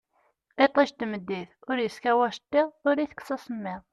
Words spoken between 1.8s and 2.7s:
iskaw acettiḍ